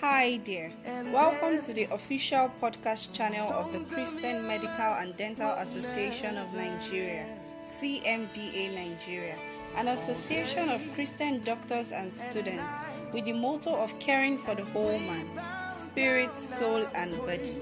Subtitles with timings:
[0.00, 0.72] Hi there.
[1.12, 7.26] Welcome to the official podcast channel of the Christian Medical and Dental Association of Nigeria,
[7.66, 9.36] CMDA Nigeria,
[9.76, 12.64] an association of Christian doctors and students
[13.12, 15.28] with the motto of caring for the whole man,
[15.68, 17.58] spirit, soul, and body.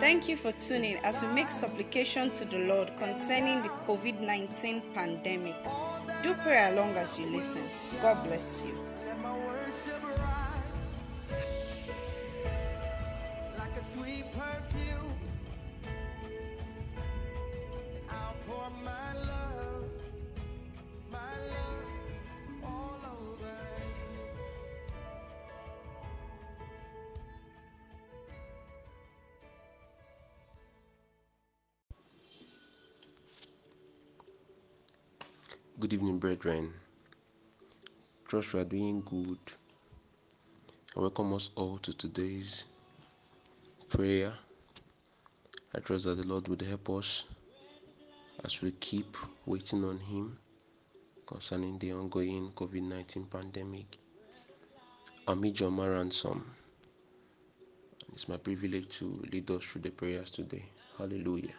[0.00, 4.80] Thank you for tuning as we make supplication to the Lord concerning the COVID 19
[4.94, 5.56] pandemic.
[6.22, 7.64] Do pray along as you listen.
[8.00, 8.95] God bless you.
[14.34, 14.96] You.
[35.78, 36.72] Good evening, brethren.
[38.26, 39.38] Trust we are doing good.
[40.96, 42.64] I welcome us all to today's
[43.88, 44.32] prayer.
[45.74, 47.24] I trust that the Lord would help us
[48.44, 50.38] as we keep waiting on Him
[51.26, 53.96] concerning the ongoing COVID 19 pandemic.
[55.28, 56.44] I'm Ijoma Ransom.
[58.12, 60.64] It's my privilege to lead us through the prayers today.
[60.98, 61.54] Hallelujah.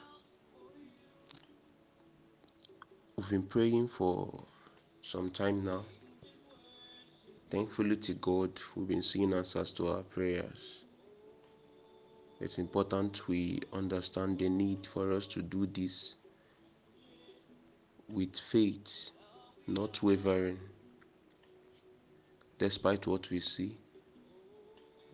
[3.15, 4.43] We've been praying for
[5.01, 5.85] some time now.
[7.49, 10.83] Thankfully to God, we've been seeing answers to our prayers.
[12.39, 16.15] It's important we understand the need for us to do this
[18.07, 19.11] with faith,
[19.65, 20.59] not wavering,
[22.59, 23.77] despite what we see,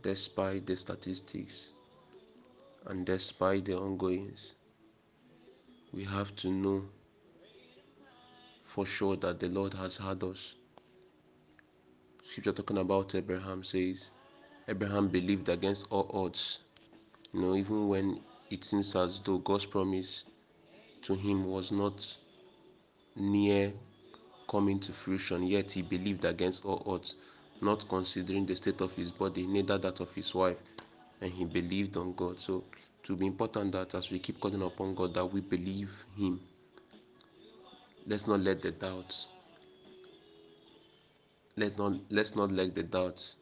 [0.01, 1.69] despite the statistics,
[2.88, 4.55] and despite the ongoings.
[5.94, 6.83] We have to know
[8.66, 10.55] for sure that the Lord has had us.
[12.23, 14.09] Scripture talking about Abraham says,
[14.67, 16.62] Abraham believed against all odds.
[17.33, 20.25] You know, even when it seems as though God's promise
[21.01, 22.17] to him was not
[23.16, 23.73] near
[24.49, 27.16] coming to fruition, yet he believed against all odds,
[27.61, 30.57] not considering the state of his body, neither that of his wife,
[31.22, 32.39] and he believed on God.
[32.39, 32.63] So,
[33.03, 36.39] it will be important that as we keep calling upon God, that we believe Him.
[38.07, 39.27] Let's not let the doubts
[41.57, 43.35] let not let's not let the doubts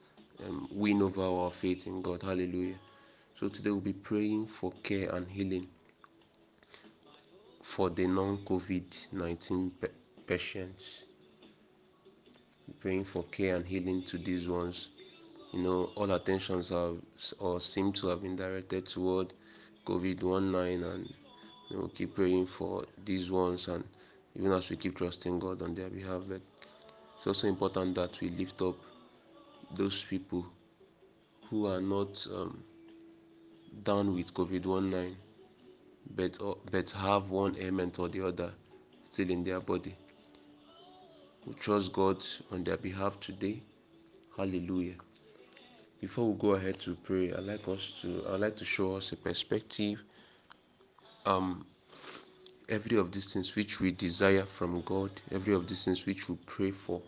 [0.43, 2.23] um, win over our faith in God.
[2.23, 2.79] Hallelujah.
[3.41, 5.67] So today we'll be praying for care and healing
[7.63, 9.87] for the non-COVID-19 pa-
[10.27, 11.05] patients.
[12.79, 14.91] Praying for care and healing to these ones.
[15.53, 16.97] You know, all attentions have
[17.39, 19.33] or seem to have been directed toward
[19.87, 21.11] COVID-19, and
[21.71, 23.83] you know, keep praying for these ones, and
[24.35, 26.21] even as we keep trusting God on their behalf.
[26.29, 26.41] But
[27.15, 28.75] it's also important that we lift up
[29.73, 30.45] those people
[31.49, 32.63] who are not um,
[33.83, 35.17] down with COVID 19
[36.15, 38.51] but, uh, but have one ailment or the other
[39.01, 39.95] still in their body.
[41.45, 43.61] We trust God on their behalf today.
[44.37, 44.95] Hallelujah.
[45.99, 49.11] Before we go ahead to pray, I'd like us to I'd like to show us
[49.11, 50.03] a perspective.
[51.25, 51.65] Um
[52.69, 56.37] every of these things which we desire from God, every of these things which we
[56.45, 57.01] pray for,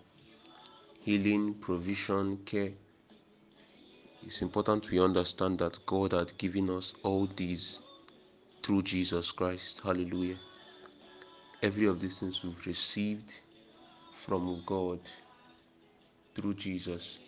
[1.00, 2.72] healing, provision, care,
[4.26, 7.80] it's important we understand that God had given us all these
[8.62, 9.82] through Jesus Christ.
[9.84, 10.38] Hallelujah.
[11.62, 13.42] Every of these things we've received
[14.14, 15.00] from God
[16.36, 17.20] through Jesus.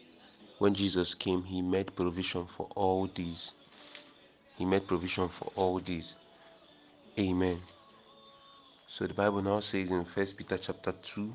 [0.59, 3.53] When Jesus came, He made provision for all these.
[4.57, 6.16] He made provision for all these.
[7.19, 7.62] Amen.
[8.88, 11.33] So the Bible now says in First Peter chapter 2,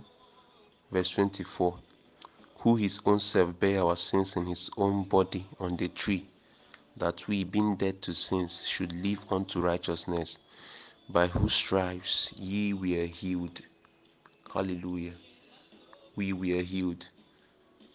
[0.91, 1.79] verse 24,
[2.61, 6.27] who his own self bare our sins in his own body on the tree,
[6.97, 10.39] that we, being dead to sins, should live unto righteousness,
[11.09, 13.63] by whose stripes ye were healed.
[14.53, 15.15] Hallelujah.
[16.17, 17.09] We were healed.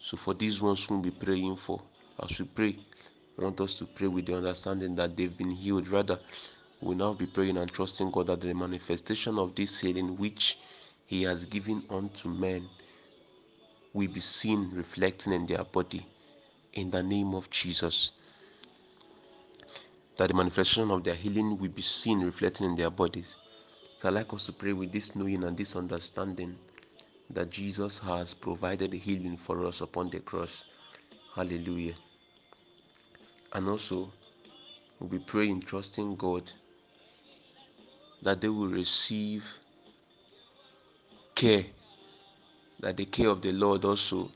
[0.00, 1.82] So for these ones whom we praying for,
[2.22, 2.76] as we pray,
[3.38, 5.88] want us to pray with the understanding that they've been healed.
[5.88, 6.18] Rather,
[6.80, 10.58] we'll now be praying and trusting God that the manifestation of this healing which
[11.06, 12.68] He has given unto men
[13.96, 16.06] will be seen reflecting in their body
[16.74, 18.12] in the name of Jesus.
[20.18, 23.36] That the manifestation of their healing will be seen reflecting in their bodies.
[23.96, 26.58] So I like us to pray with this knowing and this understanding
[27.30, 30.64] that Jesus has provided healing for us upon the cross.
[31.34, 31.94] Hallelujah.
[33.54, 34.12] And also,
[35.00, 36.52] we'll be praying, trusting God
[38.22, 39.44] that they will receive
[41.34, 41.64] care,
[42.80, 44.30] that the care of the Lord also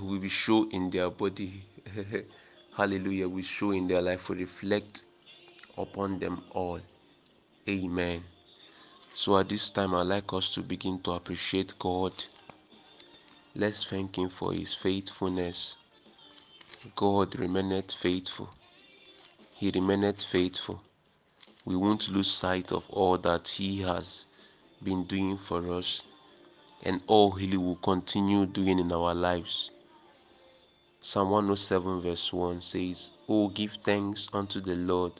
[0.00, 1.62] will be shown in their body.
[2.76, 5.04] hallelujah, will show in their life, will reflect
[5.76, 6.80] upon them all.
[7.68, 8.24] Amen.
[9.14, 12.12] So at this time, I'd like us to begin to appreciate God.
[13.54, 15.76] Let's thank Him for His faithfulness.
[16.96, 18.48] God remaineth faithful.
[19.52, 20.80] He remaineth faithful.
[21.64, 24.26] We won't lose sight of all that He has
[24.82, 26.02] been doing for us
[26.82, 29.70] and all He will continue doing in our lives.
[31.00, 35.12] Psalm 107, verse 1 says, Oh, give thanks unto the Lord,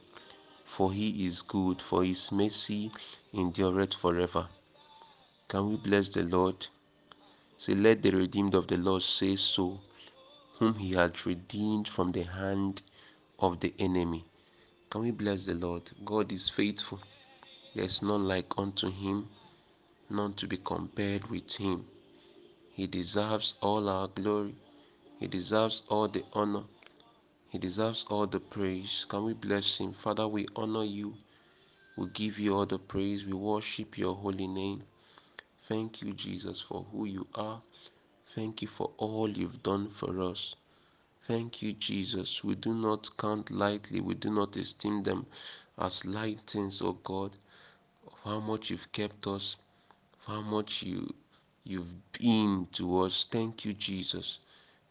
[0.64, 2.90] for He is good, for His mercy
[3.32, 4.46] endureth forever.
[5.48, 6.66] Can we bless the Lord?
[7.58, 9.80] Say, Let the redeemed of the Lord say so,
[10.58, 12.82] whom He hath redeemed from the hand
[13.38, 14.24] of the enemy.
[14.90, 15.90] Can we bless the Lord?
[16.04, 17.00] God is faithful.
[17.74, 19.28] There is none like unto Him,
[20.10, 21.86] none to be compared with Him.
[22.72, 24.54] He deserves all our glory.
[25.18, 26.64] He deserves all the honor.
[27.48, 29.06] He deserves all the praise.
[29.08, 29.92] Can we bless Him?
[29.92, 31.14] Father, we honor you.
[31.96, 33.24] We give you all the praise.
[33.24, 34.82] We worship your holy name.
[35.68, 37.62] Thank you, Jesus, for who you are.
[38.34, 40.54] Thank you for all you've done for us.
[41.26, 42.42] Thank you, Jesus.
[42.42, 45.26] We do not count lightly, we do not esteem them
[45.78, 47.36] as light things, O God,
[48.06, 49.56] of how much you've kept us,
[50.26, 51.14] how much you
[51.64, 53.26] you've been to us.
[53.30, 54.40] Thank you, Jesus.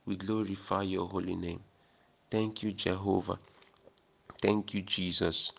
[0.06, 1.62] We glorify your holy name.
[2.32, 3.40] Thank you, Jehovah.
[4.42, 5.52] Thank you, Jesus.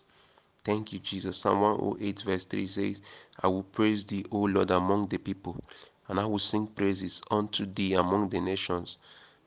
[0.63, 1.37] Thank you, Jesus.
[1.37, 3.01] Psalm 108, verse 3 says,
[3.41, 5.57] I will praise thee, O Lord, among the people,
[6.07, 8.97] and I will sing praises unto thee among the nations.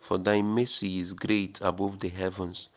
[0.01, 2.69] For thy mercy is great above the heavens,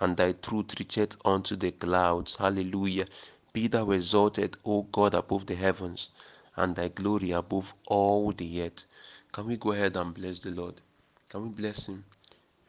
[0.00, 2.36] and thy truth reacheth unto the clouds.
[2.36, 3.06] Hallelujah.
[3.52, 6.10] Be thou exalted, O God, above the heavens,
[6.60, 8.86] and thy glory above all the earth.
[9.32, 10.80] Can we go ahead and bless the Lord?
[11.28, 12.04] Can we bless him?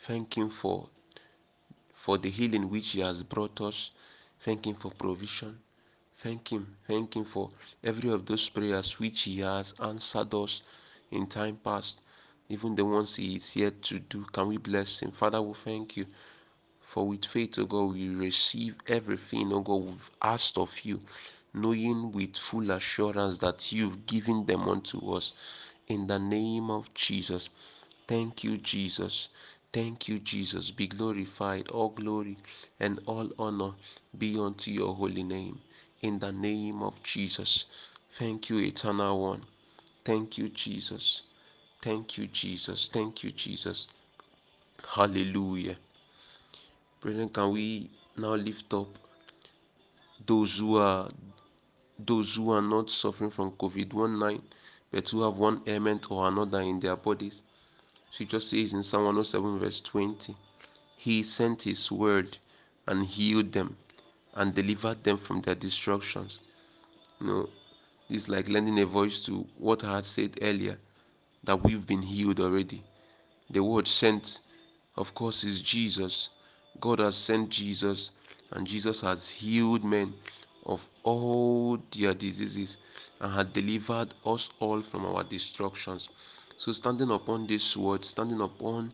[0.01, 0.87] Thank him for
[1.93, 3.91] for the healing which he has brought us.
[4.39, 5.59] Thank him for provision.
[6.17, 6.75] Thank him.
[6.87, 7.51] Thank him for
[7.83, 10.63] every of those prayers which he has answered us
[11.11, 12.01] in time past,
[12.49, 14.23] even the ones he is yet to do.
[14.31, 15.11] Can we bless him?
[15.11, 16.05] Father, we thank you.
[16.79, 20.99] For with faith, O God, we receive everything, O God, we've asked of you,
[21.53, 25.33] knowing with full assurance that you've given them unto us.
[25.87, 27.49] In the name of Jesus.
[28.07, 29.29] Thank you, Jesus.
[29.73, 30.71] Thank you, Jesus.
[30.71, 31.67] Be glorified.
[31.69, 32.37] All glory
[32.79, 33.71] and all honor
[34.17, 35.59] be unto your holy name.
[36.01, 37.65] In the name of Jesus.
[38.13, 39.43] Thank you, eternal one.
[40.03, 41.23] Thank you, Jesus.
[41.81, 42.89] Thank you, Jesus.
[42.91, 43.87] Thank you, Jesus.
[44.87, 45.77] Hallelujah.
[46.99, 48.87] Brethren, can we now lift up
[50.25, 51.09] those who are
[52.05, 54.41] those who are not suffering from COVID-19,
[54.91, 57.41] but who have one ailment or another in their bodies?
[58.11, 60.35] Scripture says in Psalm 107, verse 20,
[60.97, 62.37] He sent His word
[62.87, 63.77] and healed them
[64.35, 66.39] and delivered them from their destructions.
[67.19, 67.49] You know,
[68.09, 70.77] it's like lending a voice to what I had said earlier
[71.43, 72.83] that we've been healed already.
[73.49, 74.41] The word sent,
[74.97, 76.29] of course, is Jesus.
[76.79, 78.11] God has sent Jesus,
[78.51, 80.13] and Jesus has healed men
[80.65, 82.77] of all their diseases
[83.19, 86.09] and had delivered us all from our destructions.
[86.57, 88.91] So, standing upon this word, standing upon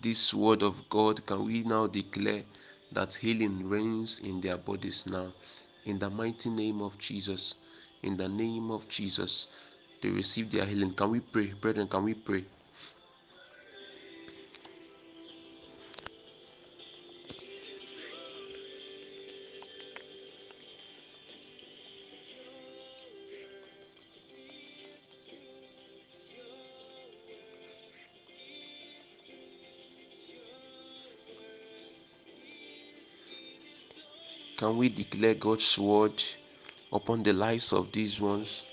[0.00, 2.44] this word of God, can we now declare
[2.92, 5.32] that healing reigns in their bodies now?
[5.84, 7.54] In the mighty name of Jesus,
[8.02, 9.48] in the name of Jesus,
[10.00, 10.92] they receive their healing.
[10.94, 11.88] Can we pray, brethren?
[11.88, 12.44] Can we pray?
[34.56, 36.22] Can we declare God's word
[36.92, 38.64] upon the lives of these ones?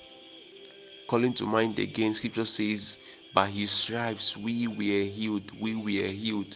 [1.07, 2.99] Calling to mind again, scripture says,
[3.33, 6.55] By his stripes we were healed, we were healed,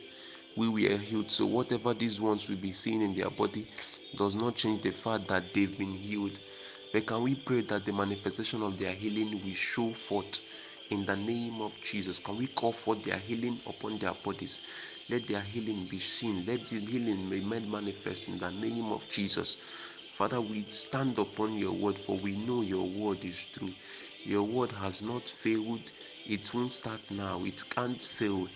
[0.55, 1.32] we were healed.
[1.32, 3.67] So, whatever these ones will be seeing in their body
[4.15, 6.39] does not change the fact that they've been healed.
[6.94, 10.39] But can we pray that the manifestation of their healing will show forth
[10.91, 12.19] in the name of Jesus?
[12.19, 14.61] Can we call for their healing upon their bodies?
[15.09, 16.45] Let their healing be seen.
[16.45, 19.97] Let the healing be made manifest in the name of Jesus.
[20.13, 23.75] Father, we stand upon your word, for we know your word is true.
[24.25, 25.91] Your word has not failed.
[26.25, 27.43] It won't start now.
[27.45, 28.49] It can't fail.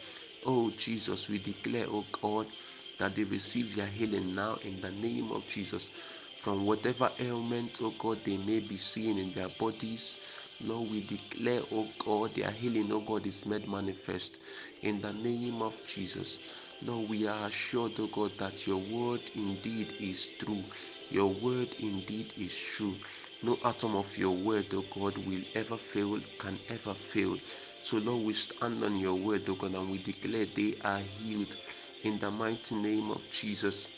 [0.43, 2.53] Oh Jesus, we declare, oh God,
[2.99, 5.91] that they receive their healing now in the name of Jesus
[6.37, 10.17] from whatever ailment, oh God, they may be seeing in their bodies.
[10.61, 14.39] Lord, we declare, oh God, their healing, oh God, is made manifest
[14.81, 16.39] in the name of Jesus.
[16.81, 20.65] Lord, we are assured, oh God, that your word indeed is true.
[21.09, 22.99] Your word indeed is true.
[23.41, 27.39] No atom of your word, oh God, will ever fail, can ever fail.
[27.81, 31.55] So, Lord, we stand on your word, oh God, and we declare they are healed
[32.03, 33.89] in the mighty name of Jesus.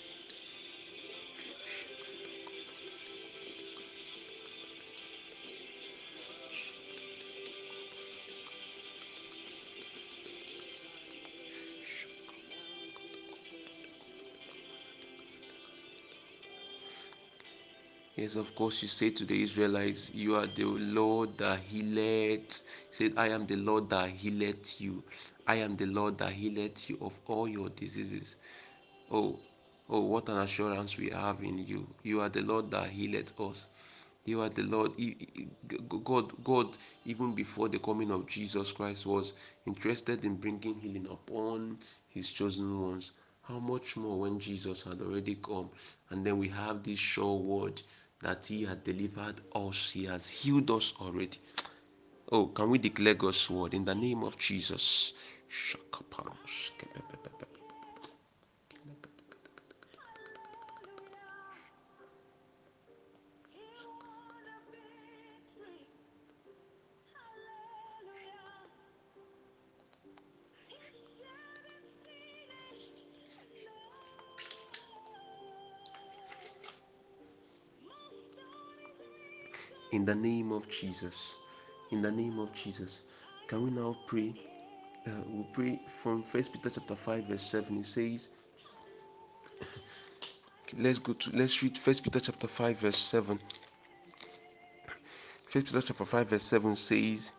[18.21, 22.63] Yes, of course, you say to the Israelites, You are the Lord that healeth.
[22.91, 25.01] He said, I am the Lord that healeth you.
[25.47, 28.35] I am the Lord that healeth you of all your diseases.
[29.11, 29.39] Oh,
[29.89, 31.87] oh, what an assurance we have in you.
[32.03, 33.67] You are the Lord that healeth us.
[34.25, 34.91] You are the Lord.
[36.03, 39.33] God, God, even before the coming of Jesus Christ, was
[39.65, 43.13] interested in bringing healing upon His chosen ones.
[43.41, 45.71] How much more when Jesus had already come,
[46.11, 47.81] and then we have this sure word
[48.21, 51.39] that He had delivered us, He has healed us already.
[52.31, 55.13] Oh, can we declare God's word in the name of Jesus?
[79.91, 81.35] In the name of Jesus.
[81.91, 83.01] In the name of Jesus.
[83.47, 84.33] Can we now pray?
[85.05, 87.77] Uh, we'll pray from First Peter chapter 5, verse 7.
[87.77, 88.29] It says,
[90.77, 93.37] let's go to let's read First Peter chapter 5, verse 7.
[95.47, 97.33] First Peter chapter 5, verse 7 says,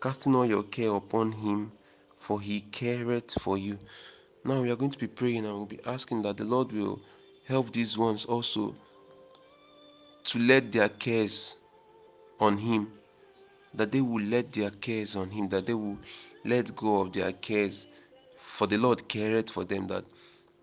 [0.00, 1.70] Casting all your care upon him,
[2.18, 3.78] for he careth for you.
[4.44, 7.00] Now we are going to be praying and we'll be asking that the Lord will
[7.46, 8.74] help these ones also
[10.24, 11.56] to let their cares
[12.40, 12.92] on him
[13.74, 15.98] that they will let their cares on him that they will
[16.44, 17.86] let go of their cares.
[18.44, 20.04] For the lord careth for them that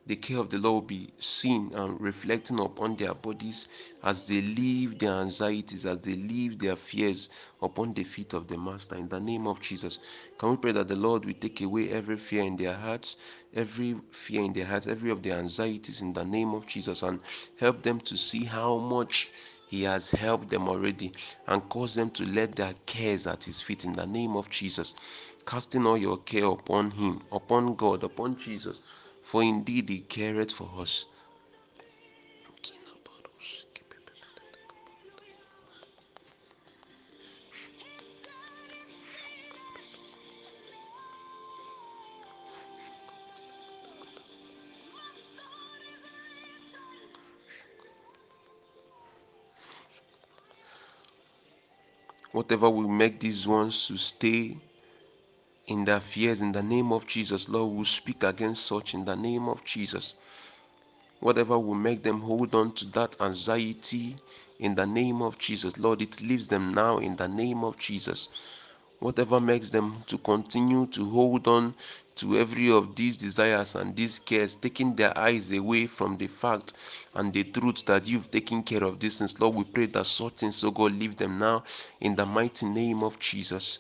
[0.10, 3.68] the care of the lord will be seen and reflecting upon their bodies
[4.04, 7.30] as they leave their anxieties as they leave their fears
[7.62, 10.00] upon the feet of the master in the name of jesus
[10.40, 13.18] can we pray that the lord will take away every fear in their hearts
[13.54, 17.20] every fear in their hearts every of their anxieties in the name of jesus and
[17.58, 19.30] help them to see how much
[19.70, 21.12] he has helped them already
[21.46, 24.96] and caused them to let their cares at His feet in the name of Jesus.
[25.46, 28.82] Casting all your care upon Him, upon God, upon Jesus,
[29.30, 31.06] for indeed He careth for us.
[52.32, 54.58] Whatever will make these ones to stay
[55.70, 59.16] in their fears in the name of Jesus, Lord, we speak against such in the
[59.16, 60.16] name of Jesus.
[61.20, 64.16] Whatever will make them hold on to that anxiety
[64.60, 68.30] in the name of Jesus, Lord, it leaves them now in the name of Jesus.
[69.00, 71.76] Whatever makes them to continue to hold on
[72.16, 76.74] to every of these desires and these cares, taking their eyes away from the fact
[77.14, 79.40] and the truth that you've taken care of these things.
[79.40, 81.64] Lord, we pray that such so oh God, leave them now
[82.02, 83.80] in the mighty name of Jesus.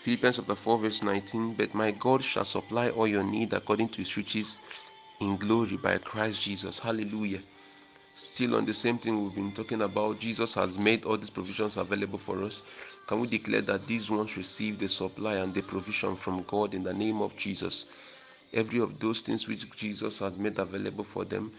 [0.00, 1.52] Philippians chapter 4, verse 19.
[1.56, 4.58] But my God shall supply all your need according to his riches
[5.20, 6.78] in glory by Christ Jesus.
[6.78, 7.40] Hallelujah.
[8.14, 11.76] Still on the same thing we've been talking about, Jesus has made all these provisions
[11.76, 12.62] available for us.
[13.08, 16.82] Can we declare that these ones receive the supply and the provision from God in
[16.82, 17.84] the name of Jesus?
[18.54, 21.52] Every of those things which Jesus has made available for them,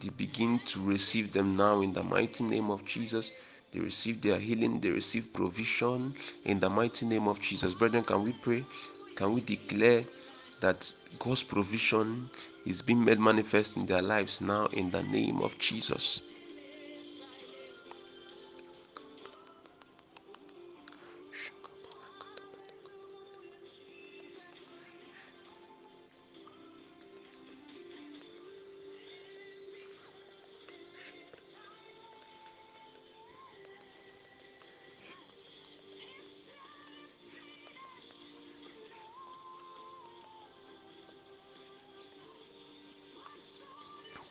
[0.00, 3.30] they begin to receive them now in the mighty name of Jesus.
[3.74, 6.14] They receive their healing, they receive provision
[6.44, 7.74] in the mighty name of Jesus.
[7.74, 8.64] Brethren, can we pray?
[9.16, 10.04] Can we declare
[10.60, 12.30] that God's provision
[12.64, 16.20] is being made manifest in their lives now in the name of Jesus?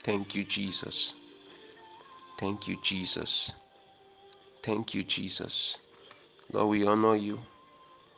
[0.03, 1.13] Thank you, Jesus.
[2.38, 3.53] Thank you, Jesus.
[4.62, 5.77] Thank you, Jesus.
[6.51, 7.39] Lord, we honor you.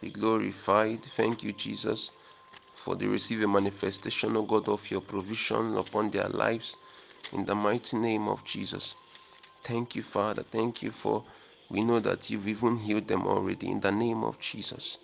[0.02, 1.04] Be glorified.
[1.04, 2.12] Thank you, Jesus,
[2.76, 6.76] for the receive a manifestation, O God, of your provision upon their lives.
[7.34, 8.96] In the mighty name of Jesus.
[9.64, 10.44] Thank you, Father.
[10.44, 11.24] Thank you for
[11.70, 15.00] we know that you've even healed them already in the name of Jesus.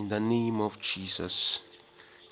[0.00, 1.60] In the name of Jesus.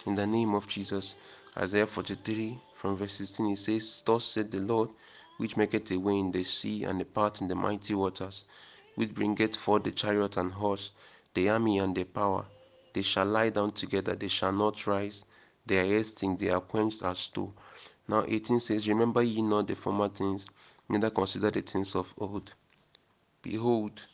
[0.06, 1.16] In the name of Jesus.
[1.54, 4.88] Isaiah 43 from verse 16 it says, Thus said the Lord,
[5.36, 8.46] which maketh a way in the sea and a path in the mighty waters,
[8.94, 10.92] which bringeth forth the chariot and horse,
[11.34, 12.46] the army and the power.
[12.94, 15.26] They shall lie down together, they shall not rise.
[15.66, 17.52] Their ears stink, they are quenched as stone.
[18.08, 20.46] Now 18 says, Remember ye not the former things,
[20.88, 22.50] neither consider the things of old.
[23.42, 24.06] Behold,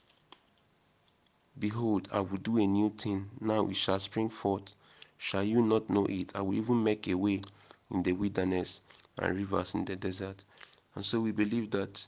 [1.58, 3.30] behold, I will do a new thing.
[3.40, 4.74] Now it shall spring forth.
[5.18, 6.32] Shall you not know it?
[6.34, 7.42] I will even make a way
[7.90, 8.82] in the wilderness
[9.20, 10.44] and rivers in the desert.
[10.94, 12.06] And so we believe that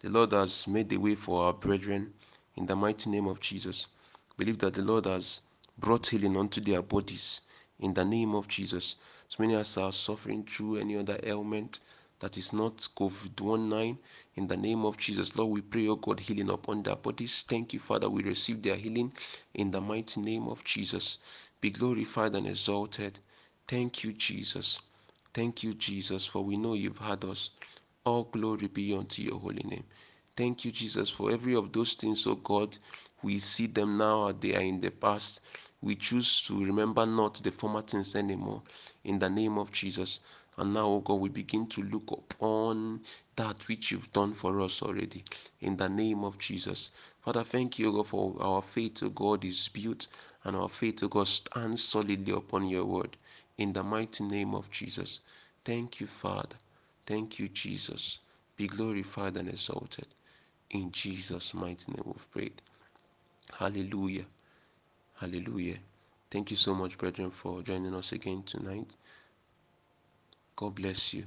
[0.00, 2.12] the Lord has made the way for our brethren
[2.56, 3.86] in the mighty name of Jesus.
[4.36, 5.40] Believe that the Lord has
[5.78, 7.40] brought healing unto their bodies
[7.80, 8.96] in the name of Jesus.
[9.28, 11.80] So many as are suffering through any other ailment
[12.22, 13.98] that is not COVID 19
[14.36, 15.36] in the name of Jesus.
[15.36, 17.44] Lord, we pray, oh God, healing upon their bodies.
[17.48, 18.08] Thank you, Father.
[18.08, 19.12] We receive their healing
[19.54, 21.18] in the mighty name of Jesus.
[21.60, 23.18] Be glorified and exalted.
[23.66, 24.80] Thank you, Jesus.
[25.34, 27.50] Thank you, Jesus, for we know you've had us.
[28.04, 29.84] All glory be unto your holy name.
[30.36, 32.78] Thank you, Jesus, for every of those things, oh God.
[33.22, 35.40] We see them now, they are in the past.
[35.82, 38.62] We choose to remember not the former things anymore
[39.04, 40.20] in the name of Jesus.
[40.58, 43.00] And now, oh God, we begin to look upon
[43.36, 45.24] that which you've done for us already
[45.60, 46.90] in the name of Jesus.
[47.20, 50.08] Father, thank you, God, for our faith, oh God, is built
[50.44, 53.16] and our faith, oh God, stands solidly upon your word
[53.58, 55.20] in the mighty name of Jesus.
[55.64, 56.56] Thank you, Father.
[57.06, 58.18] Thank you, Jesus.
[58.56, 60.06] Be glorified and exalted.
[60.70, 62.60] In Jesus' mighty name we've prayed.
[63.52, 64.24] Hallelujah.
[65.14, 65.78] Hallelujah.
[66.30, 68.96] Thank you so much, brethren, for joining us again tonight.
[70.56, 71.24] God bless you.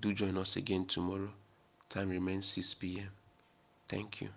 [0.00, 1.30] Do join us again tomorrow.
[1.88, 3.08] Time remains 6 p.m.
[3.88, 4.28] Thank you.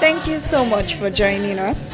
[0.00, 1.92] Thank you so much for joining us.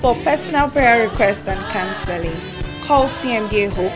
[0.00, 2.36] For personal prayer requests and counseling,
[2.82, 3.92] call CMDA Hope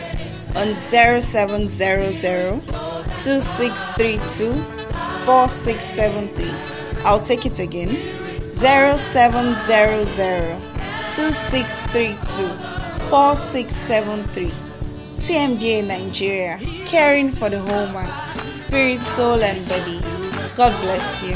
[0.55, 2.61] on 0700
[3.17, 4.53] 2632
[5.25, 6.49] 4673.
[7.03, 7.89] I'll take it again
[8.59, 10.61] 0700
[11.09, 12.78] 2632
[13.09, 14.51] 4673.
[15.13, 19.99] CMDA Nigeria, caring for the whole man, spirit, soul, and body.
[20.55, 21.35] God bless you.